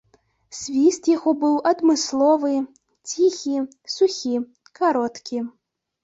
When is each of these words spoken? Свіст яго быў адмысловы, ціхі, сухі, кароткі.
Свіст 0.59 1.03
яго 1.09 1.31
быў 1.41 1.51
адмысловы, 1.71 2.53
ціхі, 3.11 3.57
сухі, 3.97 4.33
кароткі. 4.79 5.37